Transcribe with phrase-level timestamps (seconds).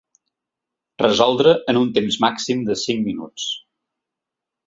[1.01, 3.49] Resoldre en un temps màxim de cinc minuts.